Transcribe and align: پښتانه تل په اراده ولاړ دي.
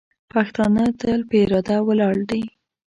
پښتانه 0.31 0.83
تل 0.99 1.19
په 1.29 1.35
اراده 1.43 1.77
ولاړ 1.87 2.15
دي. 2.29 2.43